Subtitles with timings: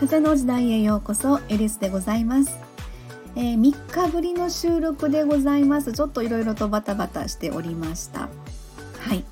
[0.00, 2.58] 風の時代へようこそエリスでございます、
[3.36, 5.92] えー、3日ぶりの収録でございます。
[5.92, 8.20] ちょっといろいろとバタバタしておりました。
[8.20, 8.28] は
[9.14, 9.26] い、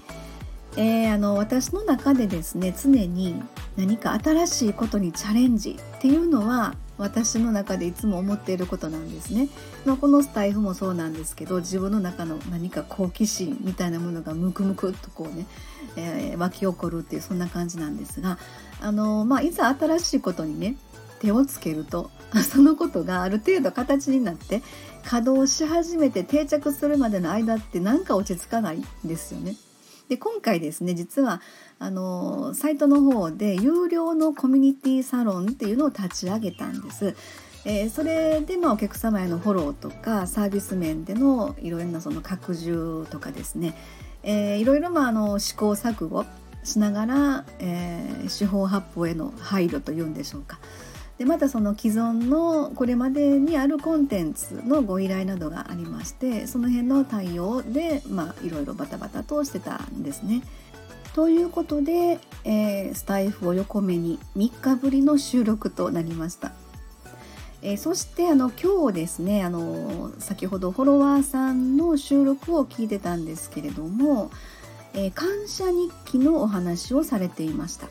[0.76, 3.42] えー、あの私の中でですね常に
[3.78, 9.48] 何か新しいことにチャレンジっていうのは私の中でいつも思っていることなんですね。
[9.84, 15.46] まあ、このスタイフもそうなんですけど自分の中の何か好奇心みたいなものがムクムクっとこうね、
[15.96, 18.38] えー、湧き起こるっていうそんな感じなんですが
[18.80, 20.76] あの、まあ、いざ新しいことにね
[21.20, 22.10] 手をつけると
[22.42, 24.62] そのことがある程度形になって
[25.04, 29.54] 稼働し始めて定着するまでの間ってなんか落ち着かないんですよね。
[30.08, 31.40] で今回ですね実は
[31.78, 37.14] あのサイトの方で有料のコミュニティサロンっていうのを立ち上げたんです。
[37.64, 43.74] えー、それでまあお客様へのフォローとかサービス面でのいろいろなその拡充とかですね、
[44.22, 46.24] えー、いろいろまああの試行錯誤
[46.64, 50.58] しながら、えー、手法八方への配慮というんでしょうか
[51.18, 60.42] でまたその既存のこれまでにあるコンテンツのご依頼などがありましてその辺の対応で、まあ、いろいろバタバタとしてたんですね。
[61.14, 66.52] ということで、えー、スタイフを横目に3日ぶりの収録となりました。
[67.62, 74.30] えー、そしてあの今日ですねあの先ほどフォロワーさんの収録を聞いてたんですけれども、
[74.94, 77.88] えー、感謝日記のお話をされていました。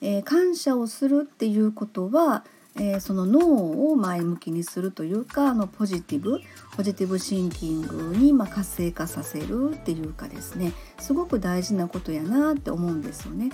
[0.00, 2.44] えー、感謝をするっていうことは、
[2.76, 6.40] えー、その脳を前向きにするというかあのポジティブ
[6.76, 13.50] ポジティブシンキングにま活性化させるっていうかですねすごく大事なことやなって思うんですよね。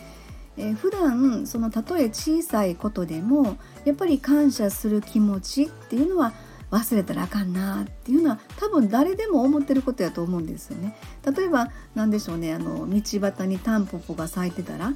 [0.57, 6.35] えー、普段そのたとえ小さいことでもやっぱり感謝する気持ちっていうのは
[6.71, 10.97] 忘れたらあかんなっていうのは多分誰でも思ってることやと思うんですよね。
[11.25, 14.95] 例えば何でしょうねあの道端にタンポポが咲いてたら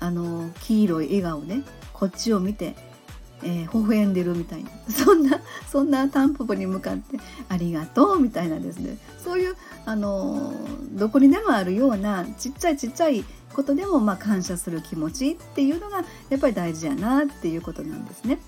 [0.00, 1.56] あの黄色い笑顔で
[1.92, 2.74] こっちを見て、
[3.42, 9.54] えー、微笑んでるみたいな そんなそんなタンポポに向かって「ありがとう」みたいなですねそういう
[9.84, 10.52] あの
[10.92, 18.40] どこにでもあるようなちっちゃいちっちゃいことでもまあ感謝する気持ちっていうのがやっぱり大事やなっていうことなんですね。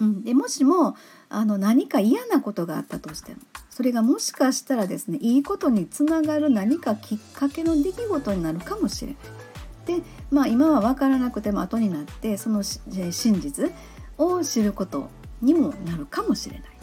[0.00, 0.94] うん、でもしも
[1.28, 9.46] あの何か嫌なことがあったとしてもそれがもしかしたらですねいいことにつながる何かきっかけの出来事になるかもしれない。
[9.86, 13.72] でまあ今は分からなくても後になってその真実
[14.18, 15.08] を知ること
[15.40, 16.76] にもなるかもしれない。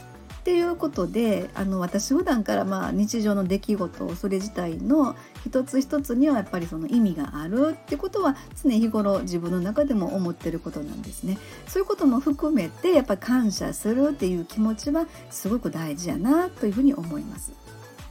[0.44, 5.16] っていうことであの私普段からまあ日常の出来事それ自体の
[5.46, 11.38] 一つ一つにはやっぱりその意味があるってことは常日頃自分の中でも思ってることなんですね。
[11.66, 17.54] そういうことも含めてやっぱ感謝するっていう気持ちはすごく大事やなというふうに思います。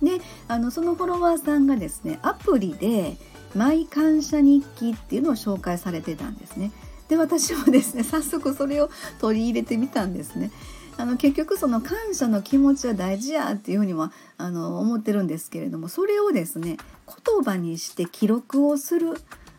[0.03, 3.19] であのそのフォロワーさんがですねアプリで
[3.55, 6.71] マイ感謝日記っていうのを紹介されてたんですね。
[7.09, 8.91] で私もですね 早速それを
[9.21, 10.51] 取り入れてみたんですね。
[10.99, 16.77] あの結局その感謝の気持ちは大事やっていうふうにはあの思ってるんですけれどもそれをですね
[17.07, 19.15] 言葉にして記録をする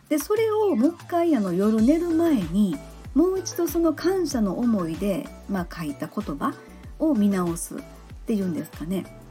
[0.08, 2.78] でそれをもう一回あの夜寝る前に
[3.14, 6.54] もう一度その感謝の思いで、まあ、書いた言葉
[6.98, 7.78] を見直すっ
[8.26, 9.23] ていうんですかね。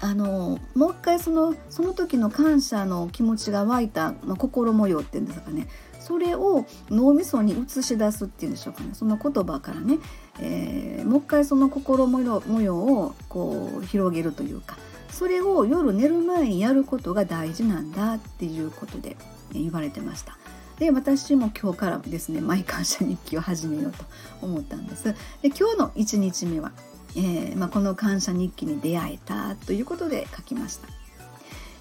[0.00, 5.66] あのもう一回そのその時の感謝の気持ちが湧いた、まあ、心模様っていうんですかね
[5.98, 9.98] それを脳みそに映し出すっていうんでしょうかねその言葉からね、
[10.40, 14.78] えー、もう一回その心模様模様をこう広げるというか
[15.10, 19.16] それを夜寝る前にやることが大事なんだっていうことで
[19.52, 20.38] 言われてました。
[20.78, 24.04] で私も今日からですね毎感謝日記を始めようと
[24.42, 25.12] 思ったんです。
[25.42, 26.70] で今日の1日目は
[27.16, 30.88] えー、まあ、この感謝日記に出会えたということで書きました。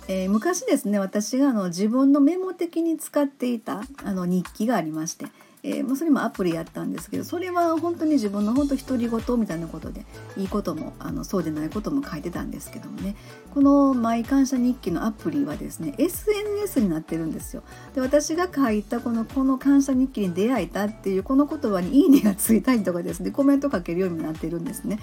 [0.09, 5.25] えー、昔ですね私があの自分のメモ的に使っていたあの日記がありまして
[5.67, 10.05] えー、まあ、それもアプリやったんですけどそれは本当に自分の本当独り言みたいなことで
[10.37, 13.17] いいこともあのそうでないことも書いてたんですけどもね
[13.53, 17.63] この「マイ感謝日記」のアプリはですね SNS になってるんですよ。
[17.93, 24.99] で私が書いたこの「この感謝日記に出会えた」っていうこの言葉に「いいね」がついたりとかですねコメント書けるようになってるんですね。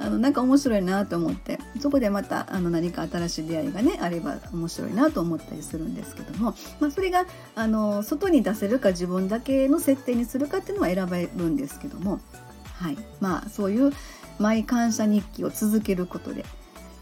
[0.00, 7.26] あのなんか面白いなと思ってそこでまたあの何か新しい出会いがねあれば面白いなと思ったりするんですけども、まあ、それが
[7.56, 12.20] あの外に出せるか自分だけの設定にするかっていうのは選べるんですけども、
[12.74, 13.92] はいまあ、そういう
[14.38, 16.44] マイ感謝日記を続けることで、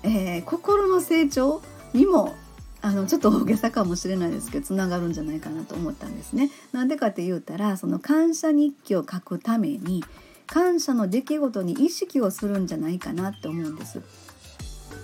[0.02, 1.62] えー、心の成長
[1.92, 2.34] にも
[2.82, 6.50] あのちょっと大げさかもしれないですけどつながるんじゃないかなと思ったんですね。
[6.72, 10.04] なんでかって言うたらその感謝日記を書くために
[10.46, 14.00] 感謝の出来事に意識をするんじゃないかなって思うんです。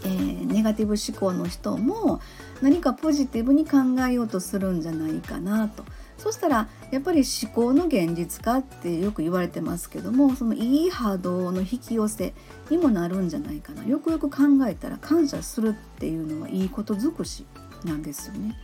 [0.04, 2.20] えー、ネガティブ思考の人も
[2.60, 3.78] 何かポジティブに考
[4.08, 5.84] えようとするんじゃないかなと
[6.18, 12.34] そしたらやっぱり思考の現実化ってよく言われてますけどもそのいい波動の引き寄せ
[12.70, 17.44] にもなるんじゃないかなよくよく考えたら感謝するっていうのはいいこと尽くし
[17.84, 18.56] なんですよね。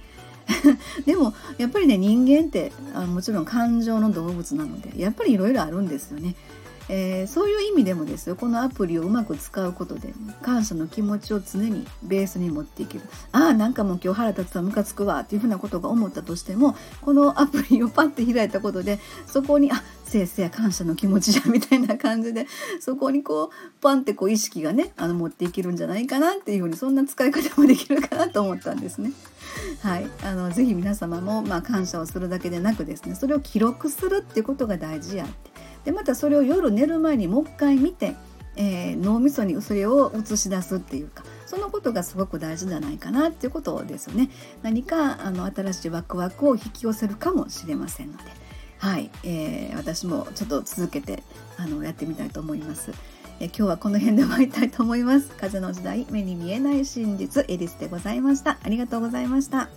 [1.05, 6.35] でもやっぱりね人間ってあもちろん感情の動物なのでやっぱりいろいろあるんですよね。
[6.89, 10.13] えー、そういう意味でもですよこのアプリをうまく使うことで
[10.43, 22.47] 感謝の気持ちを常にベースに持っていけるああなんかもう今日腹立つわムカつくわっていうふうなことが思ったとしてもこのアプリをパッて開いたことでそこにあせいせい感謝の気持ちじゃ みたいな感じで
[22.81, 29.13] そこにこうパンってこう意識がねあの持っていけるんじゃないかなっていうふうにそんな使い方もできるかなと思ったんですね。
[29.83, 35.48] はい、あのぜひ皆様も、まあ、感謝をするだけでなくですねそれを記録するっていうことが大事やって
[35.89, 38.15] でまたそれを夜寝る前にもう一回見て、
[38.57, 44.29] えー、脳みそにそれを映し出すっていうかそのことがすごく大事じゃないかなっていうことですよね
[44.61, 48.25] 何かあの新しいワクワクを引き寄せるかもしれませんので
[48.77, 51.23] はい、えー、私もちょっと続けて
[51.57, 52.93] あのやってみたいと思います。
[53.41, 55.31] え今日はこの辺で終わりたいと思います。
[55.31, 58.59] 風の時代目に見えない真実エリスでございました。
[58.63, 59.69] ありがとうございました。